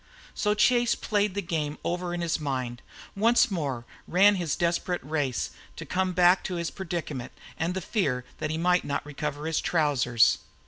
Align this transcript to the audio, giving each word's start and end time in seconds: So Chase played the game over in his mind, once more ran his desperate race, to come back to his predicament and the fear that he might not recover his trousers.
So 0.33 0.55
Chase 0.55 0.95
played 0.95 1.35
the 1.35 1.43
game 1.43 1.77
over 1.83 2.11
in 2.11 2.21
his 2.21 2.39
mind, 2.39 2.81
once 3.15 3.51
more 3.51 3.85
ran 4.07 4.33
his 4.33 4.55
desperate 4.55 5.03
race, 5.03 5.51
to 5.75 5.85
come 5.85 6.13
back 6.13 6.43
to 6.45 6.55
his 6.55 6.71
predicament 6.71 7.31
and 7.55 7.75
the 7.75 7.81
fear 7.81 8.25
that 8.39 8.49
he 8.49 8.57
might 8.57 8.83
not 8.83 9.05
recover 9.05 9.45
his 9.45 9.61
trousers. 9.61 10.39